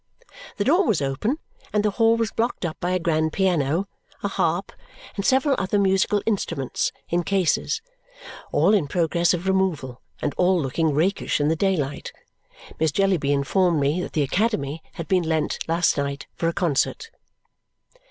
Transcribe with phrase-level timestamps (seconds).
[0.57, 1.37] The door was open,
[1.71, 3.87] and the hall was blocked up by a grand piano,
[4.23, 4.71] a harp,
[5.15, 7.83] and several other musical instruments in cases,
[8.51, 12.11] all in progress of removal, and all looking rakish in the daylight.
[12.79, 17.11] Miss Jellyby informed me that the academy had been lent, last night, for a concert.